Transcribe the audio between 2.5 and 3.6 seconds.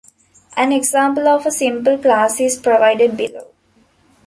provided below.